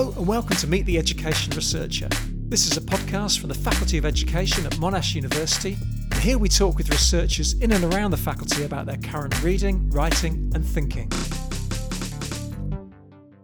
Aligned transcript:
Hello, 0.00 0.14
and 0.16 0.26
welcome 0.26 0.56
to 0.56 0.66
Meet 0.66 0.86
the 0.86 0.96
Education 0.96 1.52
Researcher. 1.54 2.08
This 2.48 2.66
is 2.66 2.78
a 2.78 2.80
podcast 2.80 3.38
from 3.38 3.50
the 3.50 3.54
Faculty 3.54 3.98
of 3.98 4.06
Education 4.06 4.64
at 4.64 4.72
Monash 4.76 5.14
University. 5.14 5.76
And 6.10 6.14
here 6.14 6.38
we 6.38 6.48
talk 6.48 6.78
with 6.78 6.88
researchers 6.88 7.52
in 7.60 7.70
and 7.70 7.84
around 7.84 8.12
the 8.12 8.16
faculty 8.16 8.64
about 8.64 8.86
their 8.86 8.96
current 8.96 9.42
reading, 9.42 9.90
writing, 9.90 10.50
and 10.54 10.64
thinking. 10.64 11.12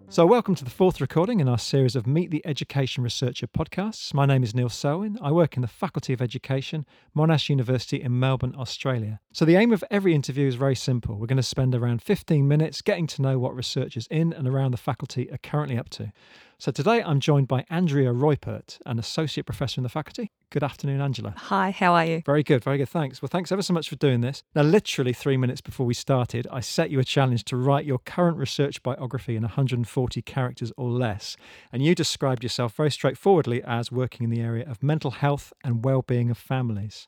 So, 0.09 0.25
welcome 0.25 0.55
to 0.55 0.65
the 0.65 0.71
fourth 0.71 0.99
recording 0.99 1.41
in 1.41 1.49
our 1.49 1.59
series 1.59 1.95
of 1.95 2.07
Meet 2.07 2.31
the 2.31 2.41
Education 2.47 3.05
Researcher 3.05 3.47
podcasts. 3.47 4.15
My 4.15 4.25
name 4.25 4.43
is 4.43 4.55
Neil 4.55 4.71
Selwyn. 4.71 5.19
I 5.21 5.31
work 5.31 5.57
in 5.57 5.61
the 5.61 5.69
Faculty 5.69 6.15
of 6.15 6.23
Education, 6.23 6.87
Monash 7.15 7.51
University 7.51 8.01
in 8.01 8.19
Melbourne, 8.19 8.55
Australia. 8.57 9.21
So, 9.35 9.45
the 9.45 9.57
aim 9.57 9.75
of 9.75 9.85
every 9.91 10.15
interview 10.15 10.49
is 10.49 10.55
very 10.55 10.75
simple. 10.75 11.17
We're 11.17 11.27
going 11.27 11.37
to 11.37 11.43
spend 11.43 11.75
around 11.75 12.01
15 12.01 12.49
minutes 12.49 12.81
getting 12.81 13.07
to 13.09 13.21
know 13.21 13.39
what 13.39 13.55
researchers 13.55 14.09
in 14.11 14.33
and 14.33 14.49
around 14.49 14.71
the 14.71 14.79
faculty 14.79 15.31
are 15.31 15.37
currently 15.37 15.77
up 15.77 15.91
to. 15.91 16.15
So 16.59 16.73
today 16.73 17.03
I'm 17.03 17.21
joined 17.21 17.49
by 17.49 17.67
Andrea 17.69 18.15
Reupert, 18.15 18.79
an 18.87 18.99
associate 18.99 19.45
professor 19.45 19.79
in 19.79 19.83
the 19.83 19.91
faculty. 19.91 20.31
Good 20.49 20.63
afternoon, 20.63 21.03
Angela. 21.03 21.35
Hi, 21.37 21.71
how 21.71 21.93
are 21.93 22.07
you? 22.07 22.23
Very 22.25 22.43
good, 22.43 22.65
very 22.65 22.79
good. 22.79 22.89
Thanks. 22.89 23.21
Well, 23.21 23.29
thanks 23.31 23.53
ever 23.53 23.61
so 23.61 23.75
much 23.75 23.91
for 23.91 23.97
doing 23.97 24.23
this. 24.23 24.43
Now, 24.55 24.63
literally 24.63 25.13
three 25.13 25.37
minutes 25.37 25.61
before 25.61 25.85
we 25.85 25.93
started, 25.93 26.47
I 26.51 26.61
set 26.61 26.89
you 26.89 26.99
a 26.99 27.05
challenge 27.05 27.45
to 27.47 27.59
write 27.59 27.85
your 27.85 27.99
current 27.99 28.39
research 28.39 28.83
biography 28.83 29.37
in 29.37 29.43
140 29.43 30.23
characters 30.23 30.73
or 30.79 30.89
less. 30.89 31.37
And 31.73 31.85
you 31.85 31.95
described 31.95 32.43
yourself 32.43 32.75
very 32.75 32.91
straightforwardly 32.91 33.63
as 33.63 33.93
working 33.93 34.25
in 34.25 34.31
the 34.31 34.41
area 34.41 34.67
of 34.67 34.83
mental 34.83 35.11
health 35.11 35.53
and 35.63 35.85
well-being 35.85 36.31
of 36.31 36.39
families. 36.39 37.07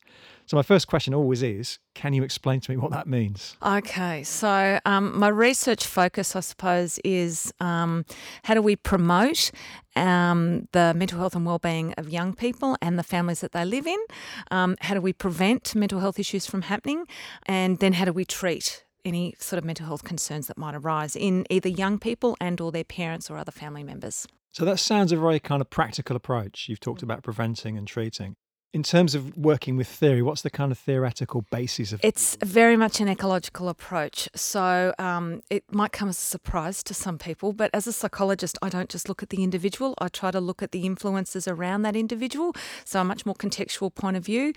So, 0.49 0.57
my 0.57 0.63
first 0.63 0.87
question 0.87 1.13
always 1.13 1.43
is 1.43 1.79
can 1.95 2.15
you 2.15 2.23
explain 2.23 2.61
to 2.61 2.71
me 2.71 2.79
what 2.79 2.91
that 2.93 3.07
means? 3.07 3.59
Okay, 3.63 4.23
so 4.23 4.81
um, 4.87 5.19
my 5.19 5.29
research 5.29 5.87
focus, 5.87 6.35
I 6.35 6.41
suppose, 6.41 6.99
is 7.05 7.53
um, 7.61 8.07
how 8.45 8.55
do 8.55 8.63
we 8.63 8.75
promote 8.75 9.51
um, 9.95 10.67
the 10.73 10.95
mental 10.95 11.19
health 11.19 11.37
and 11.37 11.45
well-being 11.45 11.93
of 11.99 12.09
young 12.09 12.33
people 12.33 12.79
and 12.81 12.99
the 12.99 13.03
families 13.03 13.43
that 13.43 13.53
they 13.53 13.67
live 13.67 13.87
in? 13.87 13.99
Um, 14.51 14.77
how 14.81 14.95
do 14.95 15.03
we 15.03 15.13
prevent 15.13 15.75
mental 15.75 16.01
health 16.01 16.19
issues 16.19 16.47
from 16.47 16.63
happening? 16.63 17.05
And 17.45 17.79
then 17.79 17.93
how 17.93 18.07
do 18.07 18.15
we 18.15 18.25
treat 18.25 18.87
any 19.05 19.35
sort 19.39 19.59
of 19.59 19.67
mental 19.67 19.85
health 19.85 20.05
concerns 20.05 20.47
that 20.47 20.57
might 20.57 20.75
arise 20.75 21.15
in 21.15 21.45
either 21.51 21.69
young 21.69 21.99
people 21.99 22.39
and 22.41 22.59
or 22.59 22.73
their 22.73 22.85
parents 22.85 23.31
or 23.31 23.37
other 23.37 23.53
family 23.53 23.85
members? 23.85 24.27
So 24.53 24.65
that 24.65 24.79
sounds 24.79 25.13
a 25.13 25.19
very 25.19 25.41
kind 25.41 25.61
of 25.61 25.69
practical 25.69 26.17
approach. 26.17 26.71
You've 26.71 26.81
talked 26.81 27.03
about 27.03 27.23
preventing 27.23 27.77
and 27.77 27.87
treating. 27.87 28.37
In 28.75 28.83
terms 28.83 29.15
of 29.15 29.35
working 29.37 29.77
with 29.77 29.89
theory, 29.89 30.21
what's 30.21 30.43
the 30.43 30.51
kind 30.51 30.71
of 30.71 30.79
theoretical 30.79 31.43
basis 31.51 31.93
of 31.93 32.01
It's 32.03 32.37
very 32.45 32.77
much 32.77 33.01
an 33.01 33.09
ecological 33.09 33.69
approach. 33.71 34.29
So 34.35 34.95
um, 34.99 35.41
it 35.49 35.65
might 35.71 35.93
come 35.93 36.11
as 36.11 36.19
a 36.19 36.21
surprise 36.21 36.83
to 36.85 36.95
some 36.95 37.17
people, 37.17 37.55
but 37.55 37.71
as 37.73 37.87
a 37.87 37.93
psychologist, 37.93 38.59
I 38.61 38.69
don't 38.69 38.91
just 38.91 39.09
look 39.09 39.23
at 39.23 39.31
the 39.31 39.43
individual. 39.43 39.95
I 39.99 40.09
try 40.09 40.31
to 40.31 40.41
look 40.41 40.63
at 40.63 40.73
the 40.73 40.85
influences 40.85 41.49
around 41.49 41.83
that 41.83 41.97
individual. 41.97 42.55
So 42.85 43.01
a 43.01 43.05
much 43.05 43.25
more 43.25 43.35
contextual 43.35 43.95
point 43.95 44.19
of 44.19 44.25
view. 44.25 44.53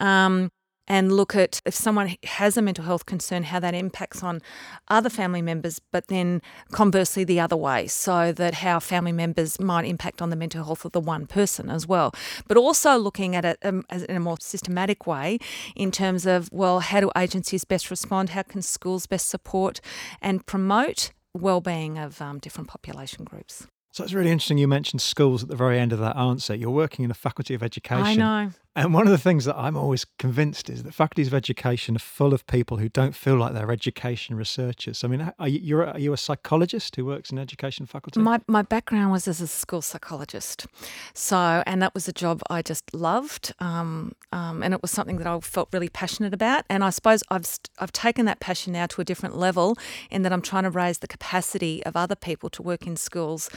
Um, 0.00 0.50
and 0.88 1.12
look 1.12 1.34
at 1.36 1.60
if 1.64 1.74
someone 1.74 2.16
has 2.24 2.56
a 2.56 2.62
mental 2.62 2.84
health 2.84 3.06
concern, 3.06 3.44
how 3.44 3.60
that 3.60 3.74
impacts 3.74 4.22
on 4.22 4.40
other 4.88 5.08
family 5.08 5.42
members, 5.42 5.80
but 5.92 6.08
then 6.08 6.42
conversely 6.72 7.24
the 7.24 7.40
other 7.40 7.56
way, 7.56 7.86
so 7.86 8.32
that 8.32 8.54
how 8.54 8.80
family 8.80 9.12
members 9.12 9.60
might 9.60 9.84
impact 9.84 10.20
on 10.20 10.30
the 10.30 10.36
mental 10.36 10.64
health 10.64 10.84
of 10.84 10.92
the 10.92 11.00
one 11.00 11.26
person 11.26 11.70
as 11.70 11.86
well. 11.86 12.12
But 12.48 12.56
also 12.56 12.96
looking 12.96 13.36
at 13.36 13.44
it 13.44 13.58
um, 13.62 13.84
in 13.90 14.16
a 14.16 14.20
more 14.20 14.36
systematic 14.40 15.06
way 15.06 15.38
in 15.76 15.90
terms 15.90 16.26
of, 16.26 16.48
well, 16.52 16.80
how 16.80 17.00
do 17.00 17.10
agencies 17.16 17.64
best 17.64 17.90
respond? 17.90 18.30
How 18.30 18.42
can 18.42 18.62
schools 18.62 19.06
best 19.06 19.28
support 19.28 19.80
and 20.20 20.44
promote 20.46 21.12
well-being 21.34 21.98
of 21.98 22.20
um, 22.20 22.38
different 22.38 22.68
population 22.68 23.24
groups? 23.24 23.66
So 23.92 24.02
it's 24.02 24.14
really 24.14 24.30
interesting 24.30 24.56
you 24.56 24.68
mentioned 24.68 25.02
schools 25.02 25.42
at 25.42 25.50
the 25.50 25.56
very 25.56 25.78
end 25.78 25.92
of 25.92 25.98
that 25.98 26.16
answer. 26.16 26.54
You're 26.54 26.70
working 26.70 27.02
in 27.02 27.10
the 27.10 27.14
faculty 27.14 27.52
of 27.54 27.62
education. 27.62 28.04
I 28.04 28.14
know. 28.14 28.50
And 28.74 28.94
one 28.94 29.06
of 29.06 29.10
the 29.10 29.18
things 29.18 29.44
that 29.44 29.56
I'm 29.58 29.76
always 29.76 30.06
convinced 30.18 30.70
is 30.70 30.82
that 30.82 30.94
faculties 30.94 31.26
of 31.26 31.34
education 31.34 31.96
are 31.96 31.98
full 31.98 32.32
of 32.32 32.46
people 32.46 32.78
who 32.78 32.88
don't 32.88 33.14
feel 33.14 33.36
like 33.36 33.52
they're 33.52 33.70
education 33.70 34.34
researchers. 34.34 35.04
I 35.04 35.08
mean, 35.08 35.30
are 35.38 35.48
you, 35.48 35.82
are 35.82 35.98
you 35.98 36.14
a 36.14 36.16
psychologist 36.16 36.96
who 36.96 37.04
works 37.04 37.30
in 37.30 37.38
education 37.38 37.84
faculty? 37.84 38.20
My, 38.20 38.40
my 38.48 38.62
background 38.62 39.12
was 39.12 39.28
as 39.28 39.42
a 39.42 39.46
school 39.46 39.82
psychologist. 39.82 40.66
So, 41.12 41.62
and 41.66 41.82
that 41.82 41.92
was 41.92 42.08
a 42.08 42.14
job 42.14 42.40
I 42.48 42.62
just 42.62 42.94
loved. 42.94 43.52
Um, 43.58 44.12
um, 44.32 44.62
and 44.62 44.72
it 44.72 44.80
was 44.80 44.90
something 44.90 45.18
that 45.18 45.26
I 45.26 45.38
felt 45.40 45.68
really 45.70 45.90
passionate 45.90 46.32
about. 46.32 46.64
And 46.70 46.82
I 46.82 46.88
suppose 46.88 47.22
I've, 47.28 47.46
I've 47.78 47.92
taken 47.92 48.24
that 48.24 48.40
passion 48.40 48.72
now 48.72 48.86
to 48.86 49.02
a 49.02 49.04
different 49.04 49.36
level 49.36 49.76
in 50.10 50.22
that 50.22 50.32
I'm 50.32 50.40
trying 50.40 50.64
to 50.64 50.70
raise 50.70 50.98
the 50.98 51.08
capacity 51.08 51.84
of 51.84 51.94
other 51.94 52.16
people 52.16 52.48
to 52.48 52.62
work 52.62 52.86
in 52.86 52.96
schools 52.96 53.50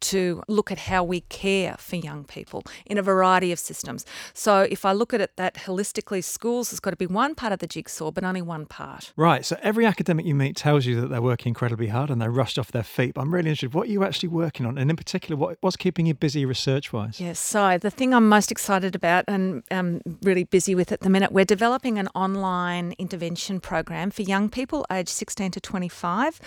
to 0.00 0.42
look 0.48 0.72
at 0.72 0.78
how 0.78 1.04
we 1.04 1.20
care 1.20 1.76
for 1.78 1.96
young 1.96 2.24
people 2.24 2.62
in 2.86 2.96
a 2.96 3.02
variety 3.02 3.52
of 3.52 3.58
systems. 3.58 4.06
So, 4.32 4.61
if 4.70 4.84
I 4.84 4.92
look 4.92 5.12
at 5.14 5.20
it 5.20 5.36
that 5.36 5.54
holistically, 5.54 6.22
schools 6.22 6.70
has 6.70 6.80
got 6.80 6.90
to 6.90 6.96
be 6.96 7.06
one 7.06 7.34
part 7.34 7.52
of 7.52 7.58
the 7.58 7.66
jigsaw, 7.66 8.10
but 8.10 8.24
only 8.24 8.42
one 8.42 8.66
part. 8.66 9.12
Right. 9.16 9.44
So 9.44 9.56
every 9.62 9.86
academic 9.86 10.26
you 10.26 10.34
meet 10.34 10.56
tells 10.56 10.86
you 10.86 11.00
that 11.00 11.08
they're 11.08 11.22
working 11.22 11.50
incredibly 11.50 11.88
hard 11.88 12.10
and 12.10 12.20
they're 12.20 12.30
rushed 12.30 12.58
off 12.58 12.72
their 12.72 12.82
feet. 12.82 13.14
But 13.14 13.22
I'm 13.22 13.32
really 13.32 13.50
interested, 13.50 13.74
what 13.74 13.88
are 13.88 13.92
you 13.92 14.04
actually 14.04 14.30
working 14.30 14.66
on? 14.66 14.78
And 14.78 14.90
in 14.90 14.96
particular, 14.96 15.36
what, 15.36 15.58
what's 15.60 15.76
keeping 15.76 16.06
you 16.06 16.14
busy 16.14 16.44
research 16.44 16.92
wise? 16.92 17.20
Yes. 17.20 17.38
So 17.38 17.78
the 17.78 17.90
thing 17.90 18.14
I'm 18.14 18.28
most 18.28 18.50
excited 18.50 18.94
about 18.94 19.24
and 19.28 19.62
I'm 19.70 20.00
really 20.22 20.44
busy 20.44 20.74
with 20.74 20.92
at 20.92 21.00
the 21.00 21.10
minute, 21.10 21.32
we're 21.32 21.44
developing 21.44 21.98
an 21.98 22.08
online 22.14 22.94
intervention 22.98 23.60
program 23.60 24.10
for 24.10 24.22
young 24.22 24.48
people 24.48 24.86
aged 24.90 25.08
16 25.08 25.52
to 25.52 25.60
25 25.60 26.40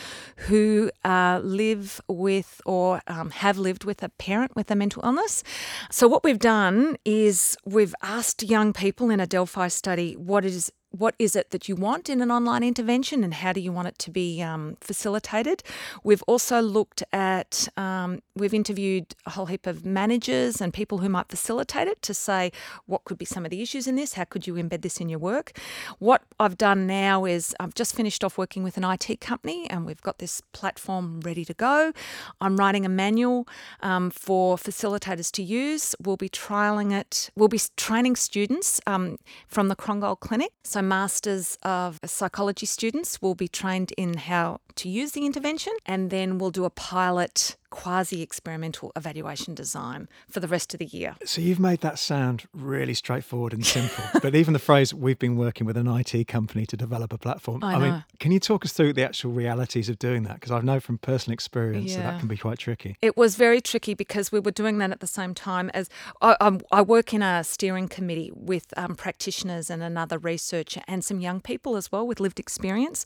who 0.48 0.92
uh, 1.04 1.40
live 1.44 2.02
with 2.08 2.62
or 2.66 3.02
um, 3.08 3.30
have 3.32 3.58
lived 3.58 3.84
with 3.84 4.04
a 4.04 4.10
parent 4.10 4.56
with 4.56 4.70
a 4.72 4.76
mental 4.76 5.04
illness. 5.04 5.44
So 5.92 6.08
what 6.08 6.24
we've 6.24 6.40
done 6.40 6.98
is 7.06 7.58
we've 7.66 7.96
asked 8.06 8.44
young 8.44 8.72
people 8.72 9.10
in 9.10 9.20
a 9.20 9.26
Delphi 9.26 9.68
study 9.68 10.16
what 10.16 10.46
is 10.46 10.72
what 10.98 11.16
is 11.20 11.36
it 11.36 11.50
that 11.52 11.68
you 11.68 11.76
want 11.76 12.10
in 12.10 12.22
an 12.22 12.32
online 12.32 12.64
intervention 12.64 13.24
and 13.24 13.34
how 13.34 13.52
do 13.52 13.60
you 13.60 13.72
want 13.72 13.88
it 13.88 14.00
to 14.00 14.12
be 14.12 14.42
um, 14.42 14.78
facilitated. 14.80 15.62
We've 16.04 16.24
also 16.24 16.62
looked 16.62 17.04
at, 17.12 17.68
um, 17.76 18.22
we've 18.36 18.54
interviewed 18.54 19.14
a 19.26 19.32
whole 19.32 19.48
heap 19.48 19.68
of 19.68 19.86
managers 19.86 20.62
and 20.62 20.74
people 20.74 21.00
who 21.00 21.10
might 21.10 21.28
facilitate 21.30 21.88
it 21.88 22.02
to 22.04 22.14
say 22.14 22.52
what 22.86 23.04
could 23.04 23.18
be 23.18 23.26
some 23.26 23.46
of 23.46 23.52
the 23.52 23.62
issues 23.62 23.88
in 23.88 23.96
this, 23.96 24.14
how 24.14 24.24
could 24.24 24.48
you 24.48 24.54
embed 24.56 24.82
this 24.82 25.02
in 25.02 25.10
your 25.10 25.20
work. 25.20 25.58
What 26.00 26.24
I've 26.40 26.58
done 26.58 26.88
now 26.88 27.26
is 27.26 27.56
I've 27.60 27.76
just 27.76 27.96
finished 27.96 28.24
off 28.24 28.38
working 28.38 28.64
with 28.64 28.78
an 28.78 28.84
IT 28.84 29.20
company 29.20 29.70
and 29.70 29.86
we've 29.86 30.02
got 30.02 30.20
this 30.20 30.42
platform 30.54 31.20
ready 31.22 31.44
to 31.46 31.54
go. 31.54 31.92
I'm 32.40 32.56
writing 32.58 32.86
a 32.86 32.90
manual 32.90 33.48
um, 33.82 34.10
for 34.12 34.56
facilitators 34.56 35.32
to 35.34 35.44
use. 35.44 35.96
We'll 36.02 36.18
be 36.18 36.30
trialing 36.30 36.98
it, 36.98 37.30
we'll 37.36 37.50
be 37.50 37.60
training 37.76 38.16
students 38.16 38.80
um, 38.88 39.18
from 39.48 39.68
the 39.68 39.76
Krongold 39.76 40.20
Clinic. 40.20 40.52
So 40.64 40.82
Masters 40.88 41.58
of 41.64 42.00
Psychology 42.06 42.66
students 42.66 43.22
will 43.22 43.36
be 43.36 43.48
trained 43.48 43.92
in 43.98 44.16
how 44.16 44.60
to 44.76 44.90
use 44.90 45.12
the 45.12 45.26
intervention, 45.26 45.74
and 45.86 46.10
then 46.10 46.38
we'll 46.38 46.52
do 46.52 46.66
a 46.66 46.70
pilot 46.70 47.56
quasi 47.76 48.22
experimental 48.22 48.92
evaluation 48.96 49.54
design 49.54 50.08
for 50.30 50.40
the 50.40 50.48
rest 50.48 50.74
of 50.74 50.80
the 50.80 50.86
year. 50.86 51.16
So 51.26 51.42
you've 51.42 51.60
made 51.60 51.82
that 51.82 52.00
sound 52.00 52.48
really 52.54 52.94
straightforward 52.96 53.54
and 53.54 53.66
simple. 53.66 54.04
but 54.22 54.34
even 54.34 54.54
the 54.54 54.60
phrase 54.60 54.94
we've 54.94 55.20
been 55.20 55.36
working 55.38 55.68
with 55.68 55.78
an 55.78 55.88
IT 55.88 56.28
company 56.28 56.66
to 56.66 56.76
develop 56.76 57.14
a 57.14 57.18
platform. 57.18 57.64
I, 57.64 57.76
I 57.76 57.80
mean, 57.80 58.04
can 58.20 58.32
you 58.32 58.40
talk 58.40 58.66
us 58.66 58.74
through 58.74 58.94
the 58.94 59.04
actual 59.04 59.32
realities 59.32 59.90
of 59.90 60.00
doing 60.00 60.24
that? 60.24 60.36
Because 60.36 60.52
I 60.52 60.62
know 60.62 60.80
from 60.80 60.98
personal 60.98 61.34
experience 61.34 61.92
yeah. 61.92 62.04
that 62.04 62.16
that 62.16 62.20
can 62.20 62.28
be 62.28 62.38
quite 62.38 62.60
tricky. 62.60 62.98
It 63.02 63.18
was 63.18 63.36
very 63.36 63.62
tricky 63.62 63.94
because 63.94 64.32
we 64.32 64.40
were 64.40 64.52
doing 64.52 64.78
that 64.80 64.92
at 64.92 65.00
the 65.00 65.08
same 65.08 65.34
time 65.34 65.70
as 65.74 65.90
I, 66.22 66.36
I, 66.40 66.60
I 66.72 66.82
work 66.82 67.14
in 67.14 67.22
a 67.22 67.44
steering 67.44 67.88
committee 67.88 68.32
with 68.34 68.74
um, 68.78 68.96
practitioners 68.96 69.70
and 69.70 69.84
another 69.84 70.18
researcher 70.18 70.82
and 70.88 71.04
some 71.04 71.20
young 71.20 71.42
people 71.42 71.76
as 71.76 71.92
well 71.92 72.08
with 72.08 72.20
lived 72.20 72.40
experience, 72.40 73.06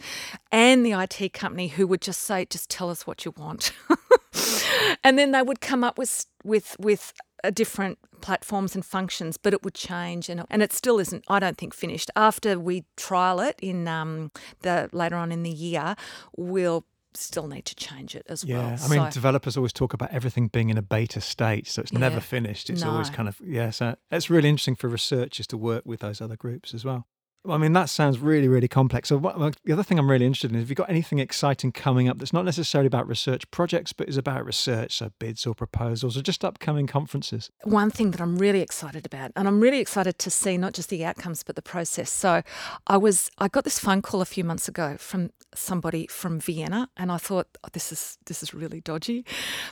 and 0.52 0.86
the 0.86 0.92
IT 0.92 1.34
company 1.34 1.70
who 1.70 1.88
would 1.88 2.02
just 2.02 2.22
say, 2.22 2.46
"Just 2.46 2.70
tell 2.70 2.90
us 2.90 3.08
what 3.08 3.26
you 3.26 3.34
want." 3.36 3.72
and 5.04 5.18
then 5.18 5.32
they 5.32 5.42
would 5.42 5.62
come 5.62 5.84
up 5.84 5.98
with 5.98 6.26
with 6.44 6.76
with 6.80 7.14
different 7.54 7.98
platforms 8.22 8.76
and 8.76 8.86
functions, 8.86 9.38
but 9.38 9.54
it 9.54 9.64
would 9.64 9.74
change, 9.74 10.30
and 10.30 10.46
and 10.50 10.62
it 10.62 10.74
still 10.74 11.00
isn't. 11.00 11.24
I 11.28 11.40
don't 11.40 11.58
think 11.58 11.74
finished. 11.74 12.12
After 12.16 12.60
we 12.60 12.86
trial 12.98 13.40
it 13.40 13.58
in 13.62 13.88
um, 13.88 14.32
the 14.62 14.90
later 14.92 15.16
on 15.16 15.32
in 15.32 15.44
the 15.44 15.50
year, 15.50 15.96
we'll 16.36 16.86
still 17.14 17.48
need 17.48 17.66
to 17.66 17.76
change 17.76 18.16
it 18.16 18.26
as 18.30 18.44
yeah. 18.44 18.58
well. 18.58 18.68
Yeah, 18.70 18.78
I 18.84 18.88
mean, 18.88 19.12
so, 19.12 19.12
developers 19.12 19.58
always 19.58 19.74
talk 19.74 19.94
about 19.94 20.12
everything 20.12 20.48
being 20.48 20.70
in 20.70 20.78
a 20.78 20.82
beta 20.82 21.22
state, 21.22 21.68
so 21.68 21.82
it's 21.82 21.92
yeah, 21.92 22.00
never 22.00 22.20
finished. 22.20 22.70
It's 22.70 22.84
no. 22.84 22.92
always 22.92 23.10
kind 23.10 23.28
of 23.28 23.40
yeah. 23.44 23.72
So 23.72 23.96
it's 24.12 24.30
really 24.30 24.50
interesting 24.50 24.76
for 24.76 24.88
researchers 24.88 25.48
to 25.48 25.58
work 25.58 25.84
with 25.86 26.02
those 26.02 26.22
other 26.22 26.36
groups 26.36 26.74
as 26.74 26.86
well. 26.86 27.08
I 27.48 27.58
mean, 27.58 27.72
that 27.72 27.90
sounds 27.90 28.20
really, 28.20 28.50
really 28.50 28.68
complex. 28.68 29.10
So, 29.10 29.18
what, 29.18 29.56
the 29.64 29.72
other 29.72 29.84
thing 29.84 29.98
I'm 29.98 30.12
really 30.12 30.26
interested 30.26 30.52
in 30.52 30.58
is 30.58 30.64
have 30.64 30.70
you've 30.70 30.78
got 30.78 30.90
anything 30.90 31.20
exciting 31.20 31.72
coming 31.72 32.10
up 32.10 32.18
that's 32.18 32.34
not 32.34 32.44
necessarily 32.44 32.88
about 32.88 33.08
research 33.08 33.50
projects, 33.50 33.94
but 33.94 34.10
is 34.10 34.18
about 34.18 34.46
research, 34.46 34.98
so 34.98 35.12
bids 35.20 35.48
or 35.48 35.56
proposals 35.56 36.18
or 36.18 36.22
just 36.22 36.44
upcoming 36.44 36.86
conferences? 36.86 37.50
One 37.64 37.92
thing 37.92 38.12
that 38.12 38.20
I'm 38.20 38.38
really 38.38 38.60
excited 38.60 39.06
about, 39.06 39.32
and 39.38 39.48
I'm 39.48 39.62
really 39.62 39.80
excited 39.80 40.20
to 40.20 40.30
see 40.30 40.58
not 40.58 40.74
just 40.74 40.90
the 40.90 41.06
outcomes, 41.06 41.44
but 41.44 41.56
the 41.56 41.62
process. 41.62 42.12
So, 42.12 42.42
I 42.88 42.98
was, 42.98 43.32
I 43.38 43.48
got 43.48 43.64
this 43.64 43.80
phone 43.80 44.02
call 44.02 44.22
a 44.22 44.26
few 44.26 44.44
months 44.44 44.68
ago 44.68 44.98
from 44.98 45.32
somebody 45.56 46.08
from 46.08 46.42
Vienna, 46.42 46.90
and 46.98 47.10
I 47.10 47.18
thought, 47.18 47.48
oh, 47.64 47.70
this 47.72 47.94
is, 47.94 48.18
this 48.26 48.44
is 48.44 48.54
really 48.54 48.82
dodgy. 48.82 49.26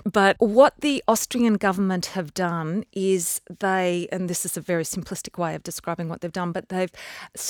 But 0.06 0.38
what 0.40 0.80
the 0.80 1.04
Austrian 1.06 1.56
government 1.56 2.08
have 2.08 2.34
done 2.34 2.86
is 2.94 3.42
they, 3.60 4.08
and 4.10 4.30
this 4.30 4.46
is 4.46 4.56
a 4.56 4.62
very 4.62 4.84
simplistic 4.84 5.38
way 5.38 5.54
of 5.54 5.63
describing 5.63 6.08
what 6.08 6.22
they've 6.22 6.31
done, 6.31 6.54
but 6.54 6.70
they've 6.70 6.92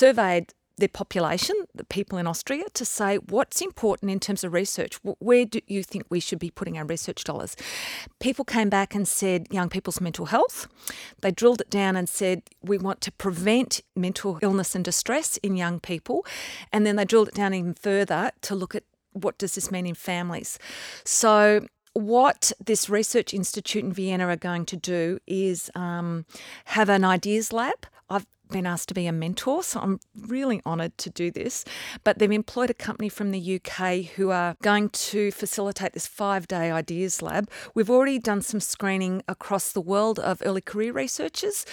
surveyed 0.08 0.54
their 0.78 0.88
population, 0.88 1.56
the 1.74 1.84
people 1.84 2.18
in 2.18 2.26
Austria, 2.26 2.64
to 2.72 2.84
say 2.84 3.16
what's 3.16 3.60
important 3.60 4.12
in 4.12 4.20
terms 4.20 4.44
of 4.44 4.52
research. 4.52 4.94
Where 5.02 5.44
do 5.44 5.60
you 5.66 5.82
think 5.82 6.04
we 6.08 6.20
should 6.20 6.38
be 6.38 6.50
putting 6.50 6.78
our 6.78 6.84
research 6.84 7.24
dollars? 7.24 7.56
People 8.20 8.44
came 8.44 8.70
back 8.70 8.94
and 8.94 9.06
said 9.06 9.48
young 9.50 9.68
people's 9.68 10.00
mental 10.00 10.26
health. 10.26 10.68
They 11.20 11.32
drilled 11.32 11.60
it 11.60 11.68
down 11.68 11.96
and 11.96 12.08
said 12.08 12.42
we 12.62 12.78
want 12.78 13.00
to 13.02 13.12
prevent 13.12 13.80
mental 13.96 14.38
illness 14.40 14.76
and 14.76 14.84
distress 14.84 15.36
in 15.38 15.56
young 15.56 15.80
people. 15.80 16.24
And 16.72 16.86
then 16.86 16.94
they 16.94 17.04
drilled 17.04 17.28
it 17.28 17.34
down 17.34 17.54
even 17.54 17.74
further 17.74 18.30
to 18.42 18.54
look 18.54 18.74
at 18.76 18.84
what 19.12 19.36
does 19.36 19.56
this 19.56 19.72
mean 19.72 19.84
in 19.86 19.96
families. 19.96 20.60
So 21.04 21.66
what 21.94 22.52
this 22.64 22.88
research 22.88 23.34
institute 23.34 23.82
in 23.82 23.92
Vienna 23.92 24.28
are 24.28 24.36
going 24.36 24.64
to 24.66 24.76
do 24.76 25.18
is 25.26 25.70
um, 25.74 26.24
have 26.66 26.88
an 26.88 27.04
ideas 27.04 27.52
lab. 27.52 27.86
I've 28.08 28.26
been 28.48 28.66
asked 28.66 28.88
to 28.88 28.94
be 28.94 29.06
a 29.06 29.12
mentor, 29.12 29.62
so 29.62 29.80
I'm 29.80 30.00
really 30.26 30.60
honoured 30.64 30.96
to 30.98 31.10
do 31.10 31.30
this. 31.30 31.64
But 32.04 32.18
they've 32.18 32.30
employed 32.30 32.70
a 32.70 32.74
company 32.74 33.08
from 33.08 33.30
the 33.30 33.60
UK 33.60 34.04
who 34.16 34.30
are 34.30 34.56
going 34.62 34.90
to 34.90 35.30
facilitate 35.30 35.92
this 35.92 36.06
five 36.06 36.48
day 36.48 36.70
ideas 36.70 37.22
lab. 37.22 37.50
We've 37.74 37.90
already 37.90 38.18
done 38.18 38.42
some 38.42 38.60
screening 38.60 39.22
across 39.28 39.72
the 39.72 39.80
world 39.80 40.18
of 40.18 40.42
early 40.44 40.60
career 40.60 40.92
researchers 40.92 41.64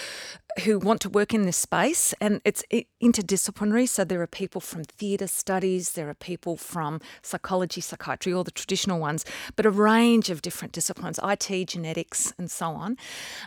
who 0.64 0.80
want 0.80 1.02
to 1.02 1.10
work 1.10 1.34
in 1.34 1.46
this 1.46 1.58
space, 1.58 2.14
and 2.22 2.40
it's 2.46 2.64
interdisciplinary. 3.04 3.88
So 3.90 4.04
there 4.06 4.22
are 4.22 4.28
people 4.28 4.62
from 4.62 4.84
theatre 4.84 5.28
studies, 5.28 5.94
there 5.94 6.10
are 6.10 6.14
people 6.14 6.56
from 6.56 7.02
psychology, 7.22 7.82
psychiatry, 7.82 8.34
all 8.34 8.44
the 8.44 8.52
traditional 8.52 9.00
ones, 9.00 9.26
but 9.56 9.66
a 9.66 9.70
range 9.70 10.30
of 10.30 10.42
different 10.42 10.74
disciplines, 10.74 11.20
IT, 11.24 11.68
genetics, 11.68 12.34
and 12.38 12.50
so 12.50 12.68
on. 12.68 12.98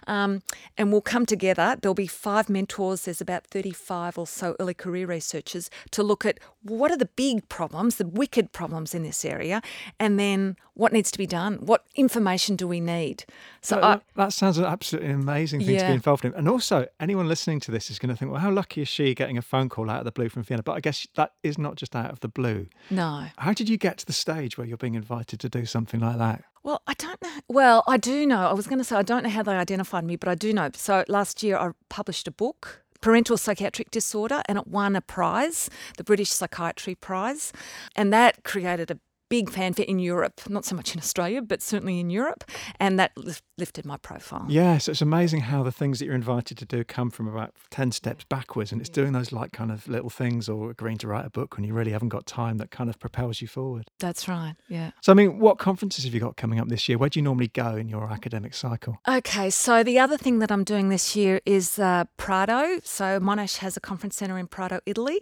Um, 0.07 0.43
and 0.77 0.93
we'll 0.93 1.01
come 1.01 1.25
together. 1.25 1.77
There'll 1.81 1.95
be 1.95 2.07
five 2.07 2.49
mentors. 2.51 3.03
There's 3.03 3.21
about 3.21 3.47
35 3.47 4.19
or 4.19 4.27
so 4.27 4.55
early 4.61 4.75
career 4.75 5.07
researchers 5.07 5.71
to 5.93 6.03
look 6.03 6.27
at 6.27 6.39
what 6.63 6.91
are 6.91 6.97
the 6.97 7.07
big 7.17 7.49
problems, 7.49 7.97
the 7.97 8.07
wicked 8.07 8.53
problems 8.53 8.95
in 8.95 9.03
this 9.03 9.25
area, 9.25 9.63
and 9.99 10.21
then 10.21 10.57
what 10.79 10.93
needs 10.93 11.11
to 11.11 11.19
be 11.19 11.27
done. 11.27 11.57
What 11.57 11.85
information 11.97 12.55
do 12.55 12.69
we 12.69 12.79
need? 12.81 13.25
So 13.63 13.75
that, 13.75 13.85
I, 13.85 14.01
that 14.15 14.33
sounds 14.33 14.59
an 14.59 14.65
absolutely 14.65 15.11
amazing 15.11 15.59
thing 15.61 15.75
yeah. 15.75 15.81
to 15.81 15.87
be 15.89 15.95
involved 15.95 16.25
in. 16.25 16.33
And 16.35 16.49
also, 16.49 16.87
anyone 17.01 17.27
listening 17.27 17.59
to 17.61 17.73
this 17.73 17.91
is 17.91 17.99
going 17.99 18.11
to 18.11 18.17
think, 18.17 18.31
well, 18.31 18.41
how 18.41 18.53
lucky 18.53 18.83
is 18.83 18.89
she 18.89 19.13
getting 19.13 19.37
a 19.37 19.43
phone 19.43 19.69
call 19.69 19.91
out 19.91 19.99
of 19.99 20.05
the 20.05 20.13
blue 20.13 20.29
from 20.29 20.45
Vienna? 20.45 20.63
But 20.63 20.77
I 20.77 20.81
guess 20.81 21.05
that 21.17 21.33
is 21.43 21.59
not 21.59 21.75
just 21.75 21.97
out 21.97 22.13
of 22.13 22.21
the 22.21 22.29
blue. 22.29 22.69
No. 22.91 23.27
How 23.39 23.53
did 23.53 23.69
you 23.69 23.77
get 23.77 23.99
to 23.99 24.07
the 24.07 24.13
stage 24.13 24.57
where 24.57 24.69
you're 24.69 24.77
being 24.77 24.95
invited 24.95 25.41
to 25.41 25.49
do 25.49 25.67
something 25.67 25.99
like 25.99 26.17
that? 26.19 26.45
Well, 26.63 26.81
I 26.87 26.95
don't 26.95 27.21
know. 27.21 27.41
Well, 27.49 27.83
I 27.89 27.97
do 27.97 28.25
know. 28.25 28.47
I 28.47 28.53
was 28.53 28.69
going 28.69 28.79
to 28.79 28.85
say, 28.85 28.95
I 28.95 29.03
don't 29.03 29.25
know 29.25 29.31
how 29.31 29.43
they 29.43 29.57
identified 29.57 30.05
me, 30.05 30.15
but 30.15 30.29
I 30.29 30.37
do 30.37 30.53
know. 30.53 30.71
So 30.75 31.05
last 31.09 31.43
year 31.43 31.59
I 31.59 31.73
published 31.89 32.29
a 32.29 32.33
book 32.33 32.85
parental 33.01 33.37
psychiatric 33.37 33.91
disorder 33.91 34.43
and 34.47 34.59
it 34.59 34.67
won 34.67 34.97
a 34.97 35.01
prize, 35.01 35.71
the 35.97 36.05
British 36.05 36.31
Psychiatry 36.31 36.95
Prize. 36.95 37.53
And 37.95 38.13
that 38.13 38.45
created 38.45 38.91
a 38.91 38.99
big 39.29 39.51
fanfare 39.51 39.87
in 39.87 39.99
Europe, 39.99 40.41
not 40.49 40.65
so 40.65 40.75
much 40.75 40.95
in 40.95 40.99
Australia, 40.99 41.43
but 41.43 41.63
certainly 41.63 42.01
in 42.01 42.11
Europe, 42.11 42.45
and 42.81 42.99
that 42.99 43.13
lifted 43.57 43.85
my 43.85 43.97
profile. 43.97 44.47
Yes, 44.49 44.89
it's 44.89 45.03
amazing 45.03 45.41
how 45.43 45.63
the 45.63 45.73
things 45.73 45.99
that 45.99 46.07
you're 46.07 46.15
invited 46.15 46.57
to 46.59 46.65
do 46.65 46.85
come 46.85 47.11
from 47.11 47.29
about 47.29 47.55
10 47.71 47.93
steps 47.93 48.25
backwards, 48.25 48.73
and 48.73 48.81
it's 48.81 48.91
doing 48.91 49.13
those 49.13 49.33
like 49.33 49.53
kind 49.53 49.71
of 49.71 49.87
little 49.89 50.11
things 50.11 50.49
or 50.49 50.71
agreeing 50.71 50.99
to 50.99 51.09
write 51.09 51.27
a 51.27 51.31
book 51.31 51.57
when 51.57 51.65
you 51.65 51.75
really 51.75 51.93
haven't 51.93 52.09
got 52.09 52.27
time 52.27 52.59
that 52.59 52.71
kind 52.71 52.89
of 52.89 52.99
propels 52.99 53.41
you 53.43 53.49
forward. 53.49 53.91
That's 53.99 54.29
right, 54.29 54.55
yeah. 54.69 54.93
So, 55.03 55.13
I 55.13 55.15
mean, 55.15 55.39
what 55.39 55.59
conferences 55.59 56.05
have 56.05 56.15
you 56.15 56.21
got 56.21 56.37
coming 56.37 56.59
up 56.59 56.69
this 56.69 56.89
year? 56.89 56.99
Where 56.99 57.09
do 57.09 57.19
you 57.19 57.25
normally 57.25 57.49
go 57.49 57.77
in 57.77 57.89
your 57.89 58.11
academic 58.11 58.55
cycle? 58.55 58.99
Okay, 59.09 59.51
so 59.51 59.83
the 59.83 59.99
other 59.99 60.17
thing 60.17 60.39
that 60.39 60.51
I'm 60.51 60.65
doing 60.65 60.89
this 60.89 61.15
year 61.17 61.41
is 61.45 61.79
uh, 61.79 62.05
Prato. 62.17 62.81
So, 62.85 63.21
Monash 63.21 63.59
has 63.59 63.77
a 63.77 63.81
conference 63.81 64.17
centre 64.17 64.39
in 64.39 64.47
Prato, 64.47 64.81
Italy, 64.87 65.21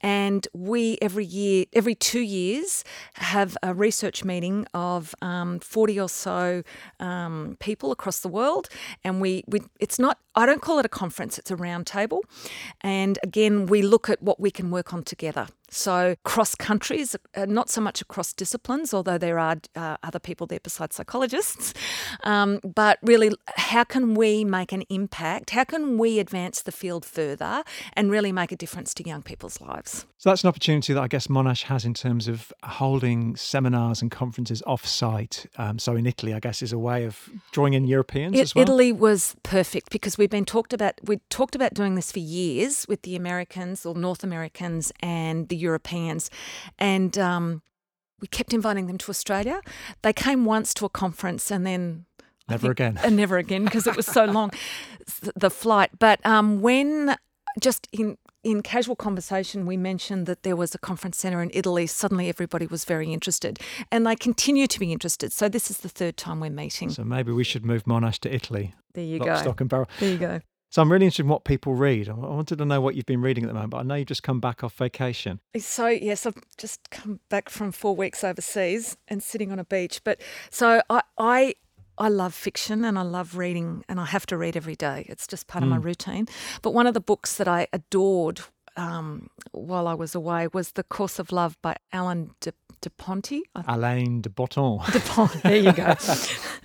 and 0.00 0.46
we 0.52 0.98
every 1.00 1.24
year, 1.24 1.66
every 1.72 1.94
two 1.94 2.20
years, 2.20 2.84
have 3.14 3.43
have 3.44 3.56
a 3.62 3.74
research 3.74 4.24
meeting 4.24 4.66
of 4.72 5.14
um, 5.20 5.58
40 5.60 6.00
or 6.00 6.08
so 6.08 6.62
um, 6.98 7.56
people 7.60 7.92
across 7.92 8.20
the 8.20 8.28
world. 8.28 8.68
And 9.04 9.20
we, 9.20 9.44
we, 9.46 9.60
it's 9.78 9.98
not, 9.98 10.18
I 10.34 10.46
don't 10.46 10.62
call 10.62 10.78
it 10.78 10.86
a 10.86 10.88
conference, 10.88 11.38
it's 11.38 11.50
a 11.50 11.56
roundtable. 11.56 12.20
And 12.80 13.18
again, 13.22 13.66
we 13.66 13.82
look 13.82 14.08
at 14.08 14.22
what 14.22 14.40
we 14.40 14.50
can 14.50 14.70
work 14.70 14.94
on 14.94 15.04
together. 15.04 15.48
So, 15.74 16.14
cross 16.22 16.54
countries, 16.54 17.16
uh, 17.34 17.46
not 17.46 17.68
so 17.68 17.80
much 17.80 18.00
across 18.00 18.32
disciplines, 18.32 18.94
although 18.94 19.18
there 19.18 19.40
are 19.40 19.56
uh, 19.74 19.96
other 20.04 20.20
people 20.20 20.46
there 20.46 20.60
besides 20.62 20.94
psychologists, 20.94 21.74
um, 22.22 22.60
but 22.62 23.00
really, 23.02 23.32
how 23.56 23.82
can 23.82 24.14
we 24.14 24.44
make 24.44 24.70
an 24.70 24.82
impact? 24.88 25.50
How 25.50 25.64
can 25.64 25.98
we 25.98 26.20
advance 26.20 26.62
the 26.62 26.70
field 26.70 27.04
further 27.04 27.64
and 27.94 28.08
really 28.08 28.30
make 28.30 28.52
a 28.52 28.56
difference 28.56 28.94
to 28.94 29.04
young 29.04 29.22
people's 29.22 29.60
lives? 29.60 30.06
So, 30.16 30.30
that's 30.30 30.44
an 30.44 30.48
opportunity 30.48 30.92
that 30.92 31.02
I 31.02 31.08
guess 31.08 31.26
Monash 31.26 31.64
has 31.64 31.84
in 31.84 31.92
terms 31.92 32.28
of 32.28 32.52
holding 32.62 33.34
seminars 33.34 34.00
and 34.00 34.12
conferences 34.12 34.62
off 34.68 34.86
site. 34.86 35.46
Um, 35.58 35.80
so, 35.80 35.96
in 35.96 36.06
Italy, 36.06 36.34
I 36.34 36.38
guess, 36.38 36.62
is 36.62 36.72
a 36.72 36.78
way 36.78 37.04
of 37.04 37.28
drawing 37.50 37.74
in 37.74 37.84
Europeans 37.84 38.38
it, 38.38 38.42
as 38.42 38.54
well. 38.54 38.62
Italy 38.62 38.92
was 38.92 39.34
perfect 39.42 39.90
because 39.90 40.16
we've 40.16 40.30
been 40.30 40.44
talked 40.44 40.72
about, 40.72 41.00
we 41.02 41.18
talked 41.30 41.56
about 41.56 41.74
doing 41.74 41.96
this 41.96 42.12
for 42.12 42.20
years 42.20 42.86
with 42.88 43.02
the 43.02 43.16
Americans 43.16 43.84
or 43.84 43.96
North 43.96 44.22
Americans 44.22 44.92
and 45.00 45.48
the 45.48 45.63
Europeans. 45.64 46.30
And 46.78 47.18
um, 47.18 47.62
we 48.20 48.28
kept 48.28 48.52
inviting 48.52 48.86
them 48.86 48.98
to 48.98 49.10
Australia. 49.10 49.60
They 50.02 50.12
came 50.12 50.44
once 50.44 50.72
to 50.74 50.84
a 50.84 50.88
conference 50.88 51.50
and 51.50 51.66
then. 51.66 52.06
Never 52.48 52.70
again. 52.70 52.98
And 53.04 53.16
never 53.16 53.38
again 53.38 53.64
because 53.64 53.86
it 53.86 53.96
was 53.96 54.06
so 54.06 54.24
long, 54.26 54.50
the 55.34 55.50
flight. 55.50 55.90
But 55.98 56.24
um, 56.26 56.60
when 56.60 57.16
just 57.60 57.88
in 57.92 58.16
in 58.42 58.62
casual 58.62 58.94
conversation, 58.94 59.66
we 59.66 59.76
mentioned 59.76 60.26
that 60.26 60.42
there 60.42 60.54
was 60.54 60.74
a 60.74 60.78
conference 60.78 61.18
centre 61.18 61.42
in 61.42 61.50
Italy. 61.54 61.86
Suddenly, 61.86 62.28
everybody 62.28 62.66
was 62.66 62.84
very 62.84 63.12
interested, 63.12 63.58
and 63.90 64.06
they 64.06 64.14
continue 64.14 64.66
to 64.66 64.78
be 64.78 64.92
interested. 64.92 65.32
So, 65.32 65.48
this 65.48 65.70
is 65.70 65.78
the 65.78 65.88
third 65.88 66.16
time 66.16 66.40
we're 66.40 66.50
meeting. 66.50 66.90
So, 66.90 67.04
maybe 67.04 67.32
we 67.32 67.44
should 67.44 67.64
move 67.64 67.84
Monash 67.84 68.18
to 68.20 68.34
Italy. 68.34 68.74
There 68.92 69.04
you 69.04 69.18
Lock, 69.18 69.28
go. 69.28 69.36
Stock 69.36 69.60
and 69.62 69.70
barrel. 69.70 69.88
There 69.98 70.10
you 70.10 70.18
go. 70.18 70.40
So 70.74 70.82
I'm 70.82 70.90
really 70.90 71.04
interested 71.04 71.22
in 71.22 71.28
what 71.28 71.44
people 71.44 71.76
read. 71.76 72.08
I 72.08 72.14
wanted 72.14 72.58
to 72.58 72.64
know 72.64 72.80
what 72.80 72.96
you've 72.96 73.06
been 73.06 73.22
reading 73.22 73.44
at 73.44 73.46
the 73.46 73.54
moment, 73.54 73.70
but 73.70 73.76
I 73.76 73.82
know 73.84 73.94
you've 73.94 74.08
just 74.08 74.24
come 74.24 74.40
back 74.40 74.64
off 74.64 74.74
vacation. 74.74 75.38
So 75.56 75.86
yes, 75.86 76.26
I've 76.26 76.34
just 76.58 76.90
come 76.90 77.20
back 77.28 77.48
from 77.48 77.70
four 77.70 77.94
weeks 77.94 78.24
overseas 78.24 78.96
and 79.06 79.22
sitting 79.22 79.52
on 79.52 79.60
a 79.60 79.64
beach. 79.64 80.00
But 80.02 80.20
so 80.50 80.82
I 80.90 81.02
I 81.16 81.54
I 81.96 82.08
love 82.08 82.34
fiction 82.34 82.84
and 82.84 82.98
I 82.98 83.02
love 83.02 83.36
reading, 83.36 83.84
and 83.88 84.00
I 84.00 84.06
have 84.06 84.26
to 84.26 84.36
read 84.36 84.56
every 84.56 84.74
day. 84.74 85.06
It's 85.08 85.28
just 85.28 85.46
part 85.46 85.62
mm. 85.62 85.68
of 85.68 85.70
my 85.70 85.76
hmm. 85.76 85.86
routine. 85.86 86.26
But 86.60 86.74
one 86.74 86.88
of 86.88 86.94
the 86.94 87.00
books 87.00 87.36
that 87.36 87.46
I 87.46 87.68
adored 87.72 88.40
um, 88.76 89.30
while 89.52 89.86
I 89.86 89.94
was 89.94 90.16
away 90.16 90.48
was 90.52 90.72
The 90.72 90.82
Course 90.82 91.20
of 91.20 91.30
Love 91.30 91.56
by 91.62 91.76
Alain 91.92 92.32
de, 92.40 92.52
de 92.80 92.90
Ponty. 92.90 93.44
Alain 93.68 94.22
de 94.22 94.28
Botton. 94.28 94.80
De 94.90 94.98
Ponty. 94.98 95.38
There 95.38 95.56
you 95.56 95.72
go. 95.72 95.94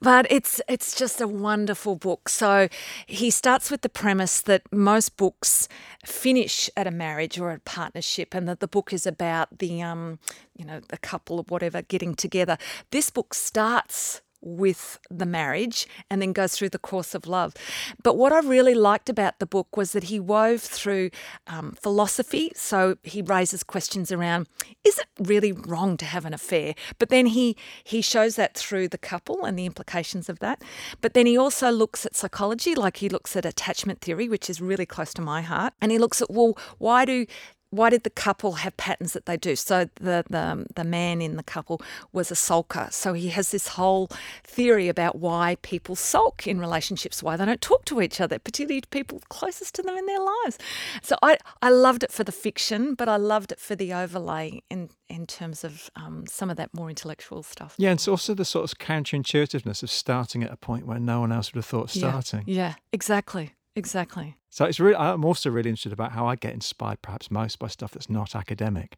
but 0.00 0.26
it's 0.30 0.60
it's 0.68 0.94
just 0.94 1.20
a 1.20 1.28
wonderful 1.28 1.96
book. 1.96 2.28
So 2.28 2.68
he 3.06 3.30
starts 3.30 3.70
with 3.70 3.82
the 3.82 3.88
premise 3.88 4.40
that 4.42 4.62
most 4.72 5.16
books 5.16 5.68
finish 6.04 6.70
at 6.76 6.86
a 6.86 6.90
marriage 6.90 7.38
or 7.38 7.50
a 7.50 7.58
partnership, 7.60 8.34
and 8.34 8.48
that 8.48 8.60
the 8.60 8.68
book 8.68 8.92
is 8.92 9.06
about 9.06 9.58
the 9.58 9.82
um, 9.82 10.18
you 10.56 10.64
know 10.64 10.80
the 10.88 10.98
couple 10.98 11.38
or 11.38 11.44
whatever 11.48 11.82
getting 11.82 12.14
together. 12.14 12.58
This 12.90 13.10
book 13.10 13.34
starts 13.34 14.22
with 14.42 14.98
the 15.10 15.26
marriage 15.26 15.86
and 16.10 16.20
then 16.20 16.32
goes 16.32 16.54
through 16.54 16.70
the 16.70 16.78
course 16.78 17.14
of 17.14 17.26
love. 17.26 17.54
But 18.02 18.16
what 18.16 18.32
I 18.32 18.40
really 18.40 18.74
liked 18.74 19.08
about 19.08 19.38
the 19.38 19.46
book 19.46 19.76
was 19.76 19.92
that 19.92 20.04
he 20.04 20.18
wove 20.18 20.62
through 20.62 21.10
um, 21.46 21.72
philosophy. 21.80 22.52
So 22.54 22.96
he 23.02 23.22
raises 23.22 23.62
questions 23.62 24.10
around 24.10 24.48
is 24.84 24.98
it 24.98 25.06
really 25.18 25.52
wrong 25.52 25.96
to 25.98 26.04
have 26.04 26.24
an 26.24 26.34
affair? 26.34 26.74
But 26.98 27.10
then 27.10 27.26
he, 27.26 27.56
he 27.84 28.00
shows 28.00 28.36
that 28.36 28.56
through 28.56 28.88
the 28.88 28.98
couple 28.98 29.44
and 29.44 29.58
the 29.58 29.66
implications 29.66 30.28
of 30.28 30.38
that. 30.40 30.62
But 31.00 31.14
then 31.14 31.26
he 31.26 31.36
also 31.36 31.70
looks 31.70 32.06
at 32.06 32.16
psychology, 32.16 32.74
like 32.74 32.98
he 32.98 33.08
looks 33.08 33.36
at 33.36 33.44
attachment 33.44 34.00
theory, 34.00 34.28
which 34.28 34.48
is 34.48 34.60
really 34.60 34.86
close 34.86 35.12
to 35.14 35.22
my 35.22 35.42
heart. 35.42 35.74
And 35.80 35.92
he 35.92 35.98
looks 35.98 36.22
at, 36.22 36.30
well, 36.30 36.56
why 36.78 37.04
do 37.04 37.26
why 37.70 37.88
did 37.90 38.02
the 38.02 38.10
couple 38.10 38.52
have 38.52 38.76
patterns 38.76 39.12
that 39.12 39.26
they 39.26 39.36
do? 39.36 39.56
So 39.56 39.88
the 39.96 40.24
the 40.28 40.66
the 40.74 40.84
man 40.84 41.22
in 41.22 41.36
the 41.36 41.42
couple 41.42 41.80
was 42.12 42.30
a 42.30 42.34
sulker, 42.34 42.92
so 42.92 43.12
he 43.12 43.28
has 43.28 43.50
this 43.50 43.68
whole 43.68 44.08
theory 44.44 44.88
about 44.88 45.16
why 45.16 45.56
people 45.62 45.94
sulk 45.96 46.46
in 46.46 46.58
relationships, 46.58 47.22
why 47.22 47.36
they 47.36 47.44
don't 47.44 47.60
talk 47.60 47.84
to 47.86 48.00
each 48.00 48.20
other, 48.20 48.38
particularly 48.38 48.82
people 48.90 49.20
closest 49.28 49.74
to 49.76 49.82
them 49.82 49.96
in 49.96 50.06
their 50.06 50.20
lives. 50.20 50.58
So 51.02 51.16
I 51.22 51.38
I 51.62 51.70
loved 51.70 52.02
it 52.02 52.12
for 52.12 52.24
the 52.24 52.32
fiction, 52.32 52.94
but 52.94 53.08
I 53.08 53.16
loved 53.16 53.52
it 53.52 53.60
for 53.60 53.76
the 53.76 53.92
overlay 53.92 54.62
in 54.68 54.90
in 55.08 55.26
terms 55.26 55.64
of 55.64 55.90
um, 55.96 56.24
some 56.26 56.50
of 56.50 56.56
that 56.56 56.74
more 56.74 56.88
intellectual 56.88 57.42
stuff. 57.42 57.74
Yeah, 57.78 57.90
and 57.90 57.98
it's 57.98 58.08
also 58.08 58.34
the 58.34 58.44
sort 58.44 58.70
of 58.70 58.78
counterintuitiveness 58.78 59.82
of 59.82 59.90
starting 59.90 60.42
at 60.42 60.52
a 60.52 60.56
point 60.56 60.86
where 60.86 61.00
no 61.00 61.20
one 61.20 61.32
else 61.32 61.52
would 61.52 61.58
have 61.58 61.66
thought 61.66 61.90
starting. 61.90 62.44
Yeah, 62.46 62.54
yeah 62.56 62.74
exactly. 62.92 63.54
Exactly. 63.76 64.36
So 64.52 64.64
it's 64.64 64.80
really, 64.80 64.96
I'm 64.96 65.24
also 65.24 65.48
really 65.48 65.70
interested 65.70 65.92
about 65.92 66.10
how 66.10 66.26
I 66.26 66.34
get 66.34 66.52
inspired, 66.52 67.02
perhaps 67.02 67.30
most 67.30 67.60
by 67.60 67.68
stuff 67.68 67.92
that's 67.92 68.10
not 68.10 68.34
academic. 68.34 68.96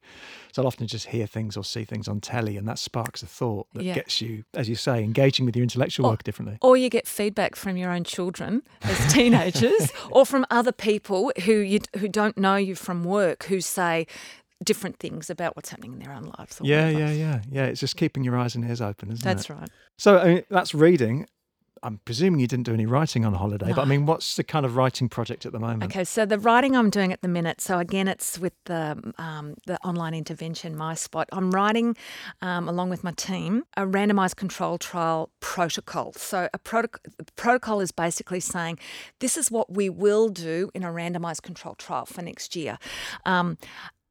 So 0.51 0.63
I'll 0.63 0.67
often 0.67 0.87
just 0.87 1.09
hear 1.09 1.27
things 1.27 1.59
or 1.59 1.65
see 1.65 1.85
things 1.85 2.09
on 2.09 2.21
telly, 2.21 2.57
and 2.57 2.67
that 2.67 2.79
sparks 2.79 3.23
a 3.23 3.27
thought 3.27 3.67
that 3.75 3.85
yeah. 3.85 3.95
gets 3.95 4.23
you, 4.23 4.45
as 4.55 4.71
you 4.71 4.75
say, 4.75 5.05
engaging 5.05 5.45
with 5.45 5.55
your 5.55 5.63
intellectual 5.63 6.07
or, 6.07 6.13
work 6.13 6.25
differently. 6.25 6.57
Or 6.63 6.79
you 6.79 6.89
get 6.89 7.07
feedback 7.07 7.55
from 7.55 7.77
your 7.77 7.91
own 7.91 8.05
children 8.05 8.63
as 8.81 9.13
teenagers, 9.13 9.93
or 10.11 10.25
from 10.25 10.47
other 10.51 10.73
people 10.73 11.33
who 11.45 11.59
you 11.59 11.81
who 11.99 12.09
don't 12.09 12.39
know 12.39 12.57
you 12.57 12.75
from 12.75 13.05
work, 13.05 13.45
who 13.45 13.61
say 13.61 14.07
different 14.65 14.99
things 14.99 15.29
about 15.29 15.55
what's 15.55 15.69
happening 15.69 15.93
in 15.93 15.99
their 15.99 16.13
own 16.13 16.33
lives. 16.39 16.61
yeah, 16.63 16.87
whatever. 16.87 16.99
yeah, 16.99 17.13
yeah, 17.13 17.43
yeah. 17.51 17.65
It's 17.67 17.81
just 17.81 17.97
keeping 17.97 18.25
your 18.25 18.39
eyes 18.39 18.55
and 18.55 18.65
ears 18.65 18.81
open, 18.81 19.11
isn't 19.13 19.23
that's 19.23 19.45
it? 19.45 19.49
That's 19.49 19.61
right. 19.61 19.71
So 19.99 20.19
I 20.19 20.27
mean, 20.27 20.43
that's 20.49 20.75
reading. 20.75 21.27
I'm 21.83 21.99
presuming 22.05 22.41
you 22.41 22.47
didn't 22.47 22.65
do 22.65 22.75
any 22.75 22.87
writing 22.87 23.25
on 23.25 23.35
holiday, 23.35 23.69
no. 23.69 23.75
but 23.75 23.83
I 23.83 23.85
mean, 23.85 24.07
what's 24.07 24.37
the 24.37 24.45
kind 24.45 24.65
of 24.65 24.77
writing 24.77 25.09
project 25.09 25.45
at 25.47 25.53
the 25.53 25.59
moment? 25.59 25.85
Okay, 25.85 26.05
so 26.05 26.25
the 26.25 26.39
writing 26.39 26.77
I'm 26.77 26.91
doing 26.91 27.13
at 27.13 27.23
the 27.23 27.29
minute, 27.29 27.61
so 27.61 27.79
again, 27.79 28.09
it's 28.09 28.39
with 28.39 28.53
the 28.65 29.13
um, 29.19 29.55
the 29.67 29.79
online 29.85 30.15
intervention, 30.15 30.77
My 30.77 30.95
Spot. 30.95 31.29
I'm 31.33 31.51
writing 31.51 31.97
um, 32.41 32.69
along 32.69 32.91
with 32.91 33.03
my 33.03 33.13
team 33.13 33.65
a 33.77 33.83
randomized 33.83 34.37
control 34.37 34.79
trial 34.79 35.31
protocol. 35.41 36.13
So 36.13 36.49
a 36.53 36.59
protocol 36.59 37.01
protocol 37.37 37.81
is 37.81 37.91
basically 37.91 38.41
saying 38.41 38.79
this 39.19 39.37
is 39.37 39.51
what 39.51 39.73
we 39.73 39.89
will 39.89 40.29
do 40.29 40.71
in 40.75 40.83
a 40.85 40.89
randomized 40.89 41.43
control 41.43 41.75
trial 41.75 42.07
for 42.07 42.23
next 42.23 42.55
year. 42.55 42.79
Um, 43.25 43.59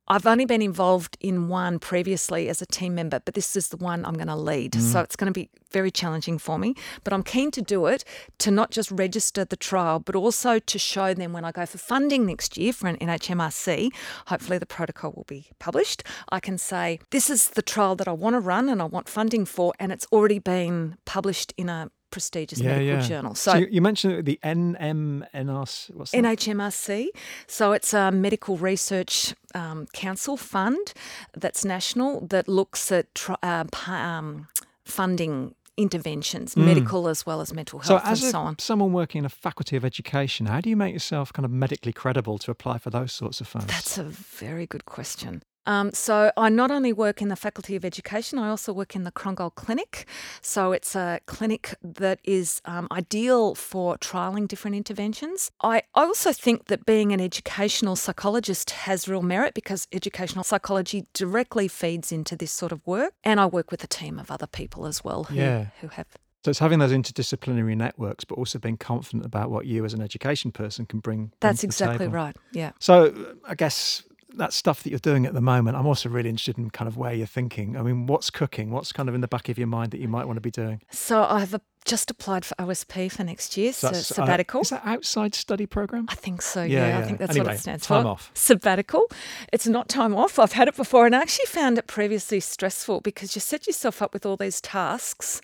I've 0.08 0.25
only 0.25 0.46
been 0.46 0.62
involved 0.62 1.17
in 1.22 1.48
one 1.48 1.79
previously 1.79 2.50
as 2.50 2.62
a 2.62 2.65
team 2.65 2.96
member, 2.96 3.22
but 3.24 3.34
this 3.34 3.55
is 3.55 3.70
the 3.70 3.77
one 3.77 4.03
I'm 4.03 4.15
going 4.15 4.27
to 4.27 4.36
lead. 4.36 4.74
Mm. 4.74 4.81
So 4.81 5.00
it's 5.01 5.15
going 5.15 5.31
to 5.31 5.39
be 5.39 5.50
very 5.72 5.91
challenging 5.91 6.38
for 6.38 6.58
me. 6.60 6.75
But 7.03 7.13
I'm 7.13 7.24
keen 7.24 7.51
to 7.51 7.62
do 7.62 7.86
it 7.86 8.03
to 8.39 8.51
not 8.51 8.72
just 8.72 8.91
register 8.91 9.46
the 9.46 9.55
trial, 9.55 10.00
but 10.00 10.15
also 10.15 10.60
to 10.60 10.79
show 10.79 11.13
them 11.13 11.34
when 11.34 11.46
I 11.46 11.51
go 11.51 11.65
for 11.65 11.77
funding 11.77 12.25
next 12.25 12.58
year 12.58 12.74
for 12.74 12.88
an 12.88 12.98
NHMRC, 12.98 13.89
hopefully 14.27 14.58
the 14.58 14.65
protocol 14.65 15.13
will 15.15 15.25
be 15.27 15.48
published. 15.60 16.03
I 16.29 16.39
can 16.39 16.58
say, 16.58 17.00
this 17.12 17.29
is 17.29 17.50
the 17.50 17.62
trial 17.62 17.96
that 17.96 18.08
I 18.08 18.13
want 18.13 18.34
to 18.34 18.39
run 18.39 18.70
and 18.70 18.81
I 18.81 18.86
want 18.86 19.08
funding 19.08 19.46
for, 19.46 19.74
and 19.79 19.91
it's 19.91 20.08
already 20.12 20.39
been 20.39 20.98
published 21.05 21.53
in 21.58 21.70
a 21.70 21.89
prestigious 22.12 22.60
yeah, 22.60 22.72
medical 22.72 22.96
yeah. 22.96 23.08
journal. 23.08 23.36
So, 23.36 23.51
so, 23.51 23.58
you 23.58 23.82
mentioned 23.82 24.25
the 24.25 24.39
NMNRC, 24.44 25.96
what's 25.96 26.12
that? 26.12 26.24
NHMRC. 26.24 27.08
So 27.48 27.72
it's 27.72 27.94
a 27.94 28.12
medical 28.12 28.58
research 28.58 29.34
um, 29.56 29.88
council 29.94 30.38
fund 30.38 30.94
that's 31.34 31.65
national 31.65 32.27
that 32.27 32.48
looks 32.48 32.91
at 32.91 33.08
uh, 33.41 33.65
um, 33.88 34.48
funding 34.86 35.56
interventions, 35.77 36.56
mm. 36.56 36.65
medical 36.65 37.08
as 37.08 37.25
well 37.25 37.41
as 37.41 37.53
mental 37.53 37.80
health 37.80 38.03
so 38.03 38.10
and 38.10 38.18
so 38.18 38.39
on. 38.39 38.60
Someone 38.60 38.94
working 38.94 39.20
in 39.20 39.25
a 39.25 39.30
faculty 39.30 39.75
of 39.75 39.86
education, 39.86 40.46
how 40.46 40.62
do 40.62 40.70
you 40.70 40.77
make 40.77 40.94
yourself 40.94 41.34
kind 41.34 41.46
of 41.46 41.51
medically 41.51 41.94
credible 41.94 42.38
to 42.39 42.51
apply 42.51 42.77
for 42.77 42.89
those 42.89 43.12
sorts 43.12 43.41
of 43.41 43.48
funds? 43.48 43.68
That's 43.68 43.98
a 43.98 44.03
very 44.03 44.65
good 44.68 44.86
question. 44.86 45.44
Um, 45.65 45.91
so 45.94 46.32
I 46.38 46.50
not 46.50 46.72
only 46.72 46.94
work 46.94 47.22
in 47.22 47.27
the 47.27 47.36
Faculty 47.36 47.75
of 47.75 47.86
Education, 47.86 48.39
I 48.39 48.50
also 48.50 48.74
work 48.74 48.96
in 48.96 49.03
the 49.03 49.12
Krongold 49.12 49.56
Clinic. 49.56 50.08
So 50.41 50.72
it's 50.72 50.96
a 50.96 51.20
clinic 51.25 51.75
that 51.84 52.20
is 52.24 52.62
um, 52.65 52.88
ideal 52.91 53.56
for 53.56 53.98
trialling 53.98 54.48
different 54.48 54.75
interventions. 54.75 55.51
I 55.62 55.84
also 55.94 56.34
think 56.34 56.65
that 56.65 56.86
being 56.86 57.12
an 57.12 57.22
educational 57.22 57.96
psychologist 57.96 58.72
has 58.72 59.08
real 59.08 59.22
merit 59.22 59.53
because 59.53 59.88
educational 59.91 60.44
psychology 60.44 61.06
directly 61.13 61.68
feeds 61.68 62.12
into 62.12 62.36
this 62.36 62.51
sort 62.51 62.72
of 62.72 62.86
work. 62.86 63.13
And 63.24 63.39
I 63.39 63.46
work 63.46 63.72
with 63.72 63.84
a 63.84 63.88
team 63.88 64.20
of 64.20 64.32
other 64.32 64.48
people 64.48 64.86
as 64.86 65.03
well 65.03 65.25
who, 65.25 65.36
yeah. 65.36 65.68
who 65.80 65.88
have 65.89 66.08
so 66.44 66.50
it's 66.50 66.60
having 66.60 66.80
those 66.80 66.91
interdisciplinary 66.91 67.77
networks, 67.77 68.24
but 68.24 68.36
also 68.36 68.58
being 68.58 68.77
confident 68.77 69.25
about 69.25 69.51
what 69.51 69.68
you 69.68 69.86
as 69.86 69.94
an 69.94 70.01
education 70.01 70.51
person 70.51 70.88
can 70.88 71.00
bring. 71.00 71.32
That's 71.39 71.63
exactly 71.63 72.08
right. 72.08 72.36
Yeah. 72.51 72.72
So 72.80 73.36
I 73.46 73.53
guess 73.53 74.01
that 74.38 74.53
stuff 74.53 74.83
that 74.83 74.89
you're 74.89 75.00
doing 75.00 75.25
at 75.25 75.33
the 75.33 75.41
moment, 75.41 75.77
I'm 75.77 75.88
also 75.88 76.09
really 76.09 76.29
interested 76.29 76.57
in 76.57 76.69
kind 76.69 76.88
of 76.88 76.97
where 76.97 77.13
you're 77.13 77.27
thinking. 77.27 77.77
I 77.77 77.81
mean, 77.81 78.07
what's 78.07 78.29
cooking? 78.29 78.71
What's 78.71 78.91
kind 78.91 79.09
of 79.09 79.15
in 79.15 79.21
the 79.21 79.27
back 79.27 79.50
of 79.50 79.57
your 79.57 79.67
mind 79.67 79.91
that 79.91 80.00
you 80.00 80.07
might 80.07 80.25
want 80.25 80.38
to 80.38 80.41
be 80.41 80.51
doing? 80.51 80.81
So 80.91 81.23
I 81.23 81.39
have 81.39 81.53
a, 81.53 81.61
just 81.85 82.11
applied 82.11 82.45
for 82.45 82.55
OSP 82.55 83.11
for 83.11 83.23
next 83.23 83.57
year, 83.57 83.73
so, 83.73 83.91
so 83.91 84.15
sabbatical. 84.15 84.59
Uh, 84.59 84.61
is 84.61 84.69
that 84.69 84.81
outside 84.85 85.35
study 85.35 85.65
program? 85.65 86.05
I 86.09 86.15
think 86.15 86.41
so. 86.41 86.63
Yeah, 86.63 86.79
yeah, 86.79 86.88
yeah. 86.88 87.00
I 87.00 87.03
think 87.03 87.19
that's 87.19 87.31
anyway, 87.31 87.47
what 87.47 87.55
it 87.55 87.59
stands 87.59 87.85
time 87.85 88.00
for. 88.00 88.03
Time 88.03 88.11
off. 88.11 88.31
Sabbatical. 88.33 89.11
It's 89.51 89.67
not 89.67 89.89
time 89.89 90.15
off. 90.15 90.39
I've 90.39 90.53
had 90.53 90.67
it 90.67 90.75
before, 90.75 91.05
and 91.05 91.15
I 91.15 91.21
actually 91.21 91.47
found 91.47 91.77
it 91.77 91.88
previously 91.88 92.39
stressful 92.39 93.01
because 93.01 93.35
you 93.35 93.41
set 93.41 93.67
yourself 93.67 94.01
up 94.01 94.13
with 94.13 94.25
all 94.25 94.38
these 94.38 94.61
tasks, 94.61 95.41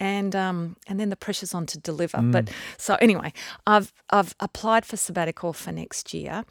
and 0.00 0.34
um, 0.34 0.76
and 0.86 0.98
then 0.98 1.10
the 1.10 1.16
pressure's 1.16 1.54
on 1.54 1.66
to 1.66 1.78
deliver. 1.78 2.18
Mm. 2.18 2.32
But 2.32 2.50
so 2.76 2.96
anyway, 3.00 3.32
I've 3.66 3.92
I've 4.10 4.34
applied 4.40 4.84
for 4.84 4.96
sabbatical 4.96 5.52
for 5.52 5.72
next 5.72 6.12
year, 6.12 6.44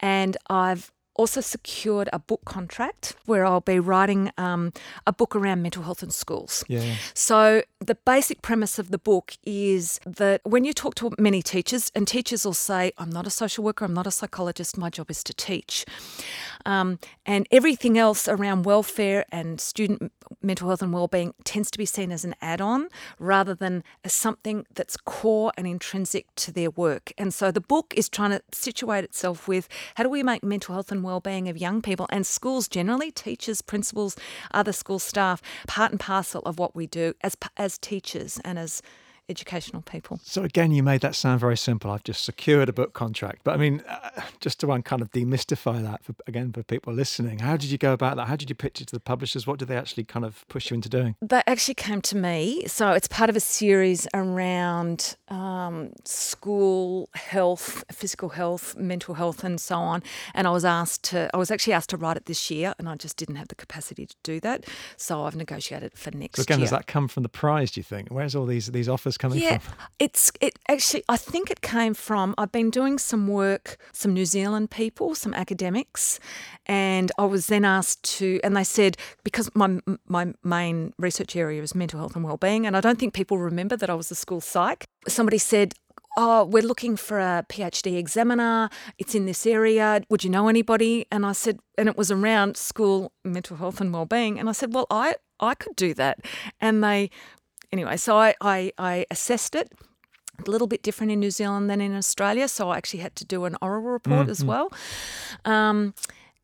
and 0.00 0.36
I've 0.48 0.90
also 1.14 1.40
secured 1.40 2.08
a 2.12 2.18
book 2.18 2.44
contract 2.44 3.14
where 3.26 3.44
I'll 3.44 3.60
be 3.60 3.78
writing 3.78 4.30
um, 4.38 4.72
a 5.06 5.12
book 5.12 5.36
around 5.36 5.62
mental 5.62 5.82
health 5.82 6.02
in 6.02 6.10
schools. 6.10 6.64
Yeah. 6.68 6.96
So 7.14 7.62
the 7.80 7.94
basic 7.94 8.42
premise 8.42 8.78
of 8.78 8.90
the 8.90 8.98
book 8.98 9.36
is 9.44 10.00
that 10.06 10.40
when 10.44 10.64
you 10.64 10.72
talk 10.72 10.94
to 10.96 11.10
many 11.18 11.42
teachers, 11.42 11.90
and 11.94 12.06
teachers 12.06 12.44
will 12.44 12.54
say, 12.54 12.92
"I'm 12.98 13.10
not 13.10 13.26
a 13.26 13.30
social 13.30 13.64
worker, 13.64 13.84
I'm 13.84 13.94
not 13.94 14.06
a 14.06 14.10
psychologist, 14.10 14.78
my 14.78 14.90
job 14.90 15.10
is 15.10 15.24
to 15.24 15.34
teach," 15.34 15.84
um, 16.64 16.98
and 17.26 17.46
everything 17.50 17.98
else 17.98 18.28
around 18.28 18.64
welfare 18.64 19.24
and 19.32 19.60
student 19.60 20.12
mental 20.42 20.68
health 20.68 20.82
and 20.82 20.92
well-being 20.92 21.34
tends 21.44 21.70
to 21.70 21.78
be 21.78 21.86
seen 21.86 22.12
as 22.12 22.24
an 22.24 22.34
add-on 22.40 22.88
rather 23.18 23.54
than 23.54 23.82
as 24.04 24.12
something 24.12 24.64
that's 24.74 24.96
core 24.96 25.52
and 25.56 25.66
intrinsic 25.66 26.26
to 26.36 26.52
their 26.52 26.70
work. 26.70 27.12
And 27.18 27.34
so 27.34 27.50
the 27.50 27.60
book 27.60 27.92
is 27.96 28.08
trying 28.08 28.30
to 28.30 28.42
situate 28.52 29.04
itself 29.04 29.48
with 29.48 29.68
how 29.96 30.04
do 30.04 30.10
we 30.10 30.22
make 30.22 30.42
mental 30.44 30.74
health 30.74 30.92
and 30.92 30.99
well-being 31.02 31.48
of 31.48 31.58
young 31.58 31.82
people 31.82 32.06
and 32.10 32.26
schools 32.26 32.68
generally, 32.68 33.10
teachers, 33.10 33.62
principals, 33.62 34.16
other 34.52 34.72
school 34.72 34.98
staff, 34.98 35.42
part 35.66 35.90
and 35.90 36.00
parcel 36.00 36.42
of 36.42 36.58
what 36.58 36.74
we 36.74 36.86
do 36.86 37.14
as 37.22 37.36
as 37.56 37.78
teachers 37.78 38.40
and 38.44 38.58
as 38.58 38.82
educational 39.30 39.82
people. 39.82 40.20
So 40.22 40.42
again, 40.42 40.72
you 40.72 40.82
made 40.82 41.00
that 41.00 41.14
sound 41.14 41.40
very 41.40 41.56
simple. 41.56 41.90
I've 41.90 42.04
just 42.04 42.24
secured 42.24 42.68
a 42.68 42.72
book 42.72 42.92
contract, 42.92 43.42
but 43.44 43.54
I 43.54 43.56
mean, 43.56 43.82
uh, 43.88 44.10
just 44.40 44.60
to 44.60 44.66
one 44.66 44.82
kind 44.82 45.00
of 45.00 45.10
demystify 45.12 45.82
that 45.82 46.04
for, 46.04 46.14
again 46.26 46.52
for 46.52 46.62
people 46.62 46.92
listening, 46.92 47.38
how 47.38 47.56
did 47.56 47.70
you 47.70 47.78
go 47.78 47.92
about 47.92 48.16
that? 48.16 48.26
How 48.26 48.36
did 48.36 48.50
you 48.50 48.56
pitch 48.56 48.80
it 48.80 48.88
to 48.88 48.96
the 48.96 49.00
publishers? 49.00 49.46
What 49.46 49.58
did 49.58 49.68
they 49.68 49.76
actually 49.76 50.04
kind 50.04 50.24
of 50.24 50.46
push 50.48 50.70
you 50.70 50.74
into 50.74 50.88
doing? 50.88 51.16
They 51.22 51.42
actually 51.46 51.74
came 51.74 52.00
to 52.02 52.16
me. 52.16 52.64
So 52.66 52.92
it's 52.92 53.08
part 53.08 53.30
of 53.30 53.36
a 53.36 53.40
series 53.40 54.06
around 54.12 55.16
um, 55.28 55.92
school 56.04 57.08
health, 57.14 57.84
physical 57.92 58.30
health, 58.30 58.76
mental 58.76 59.14
health, 59.14 59.44
and 59.44 59.60
so 59.60 59.76
on. 59.76 60.02
And 60.34 60.46
I 60.46 60.50
was 60.50 60.64
asked 60.64 61.04
to, 61.04 61.30
I 61.32 61.36
was 61.36 61.50
actually 61.50 61.72
asked 61.74 61.90
to 61.90 61.96
write 61.96 62.16
it 62.16 62.26
this 62.26 62.50
year, 62.50 62.74
and 62.78 62.88
I 62.88 62.96
just 62.96 63.16
didn't 63.16 63.36
have 63.36 63.48
the 63.48 63.54
capacity 63.54 64.06
to 64.06 64.16
do 64.22 64.40
that. 64.40 64.64
So 64.96 65.24
I've 65.24 65.36
negotiated 65.36 65.92
for 65.96 66.10
next 66.10 66.36
so 66.36 66.42
again, 66.42 66.58
year. 66.58 66.64
does 66.64 66.70
that 66.70 66.86
come 66.86 67.08
from 67.08 67.22
the 67.22 67.28
prize? 67.28 67.70
Do 67.70 67.80
you 67.80 67.84
think? 67.84 68.08
Where's 68.10 68.34
all 68.34 68.46
these 68.46 68.66
these 68.66 68.88
offers 68.88 69.16
coming 69.20 69.38
yeah, 69.38 69.58
from? 69.58 69.74
it's 69.98 70.32
it 70.40 70.58
actually. 70.68 71.04
I 71.08 71.16
think 71.16 71.50
it 71.50 71.60
came 71.60 71.94
from. 71.94 72.34
I've 72.36 72.50
been 72.50 72.70
doing 72.70 72.98
some 72.98 73.28
work, 73.28 73.76
some 73.92 74.12
New 74.12 74.24
Zealand 74.24 74.70
people, 74.70 75.14
some 75.14 75.34
academics, 75.34 76.18
and 76.66 77.12
I 77.18 77.26
was 77.26 77.46
then 77.46 77.64
asked 77.64 78.02
to, 78.18 78.40
and 78.42 78.56
they 78.56 78.64
said 78.64 78.96
because 79.22 79.50
my 79.54 79.78
my 80.08 80.32
main 80.42 80.92
research 80.98 81.36
area 81.36 81.62
is 81.62 81.74
mental 81.74 82.00
health 82.00 82.16
and 82.16 82.24
well-being, 82.24 82.66
and 82.66 82.76
I 82.76 82.80
don't 82.80 82.98
think 82.98 83.14
people 83.14 83.38
remember 83.38 83.76
that 83.76 83.90
I 83.90 83.94
was 83.94 84.10
a 84.10 84.16
school 84.16 84.40
psych. 84.40 84.84
Somebody 85.06 85.38
said, 85.38 85.74
oh, 86.16 86.44
we're 86.44 86.62
looking 86.62 86.96
for 86.96 87.18
a 87.18 87.44
PhD 87.48 87.96
examiner. 87.96 88.68
It's 88.98 89.14
in 89.14 89.26
this 89.26 89.46
area. 89.46 90.02
Would 90.10 90.24
you 90.24 90.30
know 90.30 90.48
anybody? 90.48 91.06
And 91.12 91.24
I 91.24 91.32
said, 91.32 91.58
and 91.78 91.88
it 91.88 91.96
was 91.96 92.10
around 92.10 92.56
school 92.56 93.12
mental 93.24 93.56
health 93.56 93.80
and 93.80 93.92
well-being. 93.92 94.38
And 94.38 94.48
I 94.48 94.52
said, 94.52 94.74
well, 94.74 94.86
I 94.90 95.14
I 95.40 95.54
could 95.54 95.76
do 95.76 95.94
that. 95.94 96.18
And 96.60 96.82
they 96.84 97.10
anyway, 97.72 97.96
so 97.96 98.16
I, 98.16 98.34
I, 98.40 98.72
I 98.78 99.06
assessed 99.10 99.54
it 99.54 99.72
a 100.46 100.50
little 100.50 100.66
bit 100.66 100.82
different 100.82 101.12
in 101.12 101.20
New 101.20 101.30
Zealand 101.30 101.68
than 101.68 101.80
in 101.80 101.94
Australia. 101.94 102.48
So 102.48 102.70
I 102.70 102.76
actually 102.76 103.00
had 103.00 103.16
to 103.16 103.24
do 103.24 103.44
an 103.44 103.56
oral 103.60 103.82
report 103.82 104.22
mm-hmm. 104.22 104.30
as 104.30 104.44
well. 104.44 104.72
Um, 105.44 105.94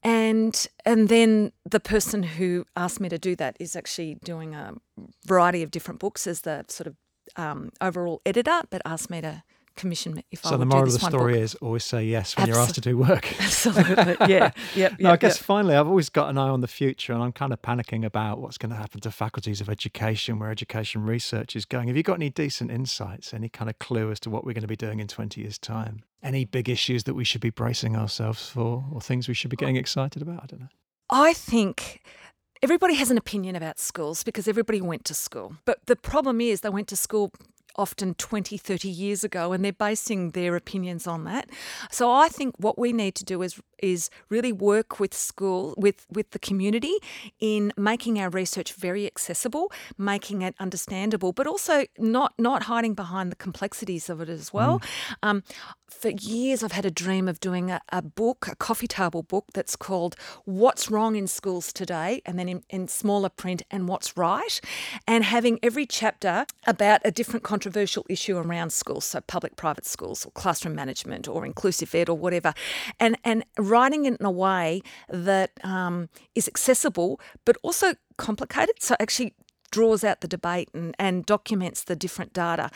and 0.03 0.69
and 0.85 1.09
then 1.09 1.53
the 1.65 1.81
person 1.81 2.23
who 2.23 2.65
asked 2.77 3.01
me 3.01 3.09
to 3.09 3.19
do 3.19 3.35
that 3.37 3.57
is 3.59 3.75
actually 3.75 4.19
doing 4.23 4.55
a 4.55 4.75
variety 5.25 5.63
of 5.63 5.71
different 5.71 5.99
books 5.99 6.27
as 6.27 6.43
the 6.43 6.65
sort 6.69 6.87
of 6.87 6.97
um, 7.37 7.73
overall 7.81 8.21
editor, 8.25 8.63
but 8.71 8.83
asked 8.85 9.11
me 9.11 9.21
to 9.21 9.43
commission 9.77 10.15
me 10.15 10.25
if 10.31 10.45
I 10.45 10.51
So 10.51 10.57
the 10.57 10.67
moral 10.67 10.87
of 10.87 10.93
the 10.93 10.99
story 10.99 11.35
book. 11.35 11.43
is 11.43 11.55
always 11.57 11.85
say 11.85 12.05
yes 12.05 12.37
when 12.37 12.49
you're 12.49 12.59
asked 12.59 12.75
to 12.77 12.81
do 12.81 12.97
work. 12.97 13.33
Absolutely, 13.41 14.17
yeah, 14.29 14.51
yep, 14.75 14.99
No, 14.99 15.11
I 15.11 15.17
guess 15.17 15.37
yep. 15.37 15.45
finally, 15.45 15.77
I've 15.77 15.87
always 15.87 16.09
got 16.09 16.31
an 16.31 16.39
eye 16.39 16.49
on 16.49 16.61
the 16.61 16.69
future, 16.69 17.13
and 17.13 17.23
I'm 17.23 17.33
kind 17.33 17.53
of 17.53 17.63
panicking 17.63 18.05
about 18.05 18.41
what's 18.41 18.59
going 18.59 18.71
to 18.71 18.77
happen 18.77 19.01
to 19.03 19.11
faculties 19.11 19.61
of 19.61 19.69
education, 19.69 20.39
where 20.39 20.51
education 20.51 21.05
research 21.05 21.55
is 21.55 21.65
going. 21.65 21.89
Have 21.89 21.97
you 21.97 22.03
got 22.03 22.15
any 22.15 22.31
decent 22.31 22.71
insights, 22.71 23.33
any 23.33 23.49
kind 23.49 23.71
of 23.71 23.79
clue 23.79 24.11
as 24.11 24.21
to 24.21 24.31
what 24.31 24.45
we're 24.45 24.55
going 24.55 24.63
to 24.63 24.69
be 24.69 24.77
doing 24.77 25.01
in 25.01 25.09
20 25.09 25.41
years' 25.41 25.59
time? 25.59 26.03
Any 26.23 26.45
big 26.45 26.69
issues 26.69 27.05
that 27.05 27.15
we 27.15 27.25
should 27.25 27.41
be 27.41 27.51
bracing 27.51 27.97
ourselves 27.97 28.49
for, 28.49 28.85
or 28.93 29.01
things 29.01 29.29
we 29.29 29.35
should 29.35 29.51
be 29.51 29.57
getting 29.57 29.77
oh. 29.77 29.81
excited 29.81 30.23
about? 30.23 30.43
I 30.43 30.47
don't 30.47 30.61
know. 30.61 30.69
I 31.11 31.35
think 31.35 32.03
everybody 32.63 32.95
has 32.95 33.11
an 33.11 33.19
opinion 33.19 33.55
about 33.55 33.79
schools 33.79 34.25
because 34.25 34.49
everybody 34.49 34.81
went 34.81 35.05
to 35.05 35.15
school. 35.15 35.57
But 35.65 35.79
the 35.87 35.97
problem 35.97 36.41
is 36.41 36.63
they 36.63 36.69
went 36.69 36.89
to 36.89 36.97
school 36.97 37.33
often 37.77 38.15
20, 38.15 38.57
30 38.57 38.89
years 38.89 39.25
ago 39.25 39.53
and 39.53 39.65
they're 39.65 39.73
basing 39.73 40.31
their 40.31 40.57
opinions 40.57 41.07
on 41.07 41.25
that. 41.25 41.49
So 41.91 42.11
I 42.11 42.29
think 42.29 42.55
what 42.59 42.79
we 42.79 42.93
need 42.93 43.15
to 43.17 43.25
do 43.25 43.43
is 43.43 43.61
is 43.79 44.11
really 44.29 44.53
work 44.53 45.01
with 45.01 45.15
school 45.15 45.75
with 45.77 46.07
with 46.11 46.31
the 46.31 46.39
community 46.39 46.95
in 47.41 47.73
making 47.77 48.19
our 48.19 48.31
research 48.31 48.73
very 48.73 49.07
accessible, 49.07 49.73
making 49.99 50.43
it 50.43 50.55
understandable, 50.59 51.33
but 51.33 51.47
also 51.47 51.85
not 51.99 52.35
not 52.39 52.65
hiding 52.65 52.95
behind 52.95 53.31
the 53.33 53.37
complexities 53.37 54.09
of 54.09 54.21
it 54.21 54.29
as 54.29 54.53
well. 54.53 54.81
Um, 55.23 55.43
for 55.89 56.09
years, 56.09 56.63
I've 56.63 56.73
had 56.73 56.85
a 56.85 56.91
dream 56.91 57.29
of 57.29 57.41
doing 57.41 57.71
a, 57.71 57.81
a 57.91 58.03
book, 58.03 58.49
a 58.51 58.57
coffee 58.57 58.89
table 58.89 59.23
book 59.23 59.47
that's 59.55 59.77
called 59.77 60.17
What's 60.45 60.91
Wrong 60.91 61.17
in 61.17 61.27
Schools 61.27 61.73
Today, 61.73 62.23
and 62.27 62.39
then 62.39 62.49
in, 62.49 62.63
in 62.69 62.89
smaller 62.89 63.29
print, 63.29 63.63
and 63.71 63.89
What's 63.89 64.17
Right, 64.17 64.61
and 65.07 65.25
having 65.25 65.59
every 65.63 65.87
chapter 65.87 66.47
about 66.67 67.01
a 67.05 67.11
different 67.11 67.45
controversial 67.45 68.05
issue 68.09 68.37
around 68.37 68.73
schools, 68.73 69.05
so 69.05 69.21
public 69.21 69.57
private 69.57 69.87
schools, 69.87 70.27
or 70.27 70.33
classroom 70.33 70.75
management, 70.75 71.29
or 71.29 71.47
inclusive 71.47 71.95
ed, 71.95 72.09
or 72.09 72.19
whatever, 72.19 72.53
and, 72.99 73.17
and 73.25 73.45
writing 73.71 74.05
it 74.05 74.17
in 74.21 74.27
a 74.27 74.31
way 74.31 74.83
that 75.09 75.51
um, 75.65 76.09
is 76.35 76.49
accessible 76.49 77.21
but 77.45 77.57
also 77.63 77.95
complicated. 78.17 78.77
So 78.81 78.97
actually 79.01 79.35
draws 79.71 80.05
out 80.05 80.21
the 80.21 80.29
debate 80.29 80.69
and, 80.73 80.95
and 80.99 81.27
documents 81.27 81.85
the 81.85 81.97
different 81.97 82.33
data. 82.33 82.71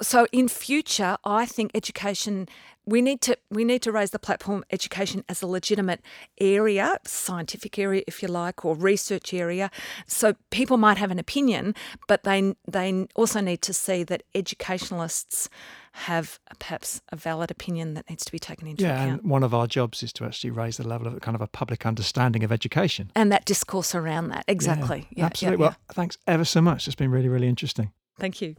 So 0.00 0.26
in 0.32 0.48
future, 0.48 1.16
I 1.24 1.46
think 1.46 1.70
education 1.74 2.48
we 2.84 3.00
need 3.00 3.20
to 3.20 3.38
we 3.50 3.64
need 3.64 3.82
to 3.82 3.92
raise 3.92 4.10
the 4.10 4.18
platform 4.18 4.64
education 4.72 5.24
as 5.28 5.40
a 5.42 5.46
legitimate 5.46 6.00
area, 6.40 6.98
scientific 7.06 7.78
area 7.78 8.02
if 8.08 8.22
you 8.22 8.28
like, 8.28 8.64
or 8.64 8.74
research 8.74 9.32
area. 9.32 9.70
So 10.06 10.34
people 10.50 10.76
might 10.76 10.98
have 10.98 11.12
an 11.12 11.18
opinion, 11.18 11.74
but 12.08 12.24
they 12.24 12.54
they 12.66 13.06
also 13.14 13.40
need 13.40 13.62
to 13.62 13.72
see 13.72 14.02
that 14.04 14.24
educationalists 14.34 15.48
have 15.94 16.38
perhaps 16.58 17.00
a 17.10 17.16
valid 17.16 17.50
opinion 17.50 17.94
that 17.94 18.08
needs 18.08 18.24
to 18.24 18.32
be 18.32 18.38
taken 18.38 18.66
into 18.66 18.82
Yeah, 18.82 18.94
account. 19.04 19.22
and 19.22 19.30
one 19.30 19.42
of 19.42 19.52
our 19.52 19.66
jobs 19.66 20.02
is 20.02 20.12
to 20.14 20.24
actually 20.24 20.50
raise 20.50 20.78
the 20.78 20.88
level 20.88 21.06
of 21.06 21.20
kind 21.20 21.34
of 21.34 21.40
a 21.42 21.46
public 21.46 21.84
understanding 21.86 22.42
of 22.44 22.50
education. 22.50 23.10
And 23.14 23.30
that 23.30 23.44
discourse 23.44 23.94
around 23.94 24.28
that. 24.28 24.44
Exactly. 24.48 24.98
Yeah, 24.98 25.04
Yeah, 25.10 25.18
yeah, 25.18 25.26
absolutely. 25.26 25.64
yeah. 25.64 25.68
Well, 25.68 25.76
thanks 25.92 26.16
ever 26.26 26.44
so 26.44 26.60
much. 26.62 26.86
It's 26.86 26.94
been 26.96 27.10
really, 27.10 27.28
really 27.28 27.48
interesting. 27.48 27.92
Thank 28.18 28.40
you. 28.40 28.56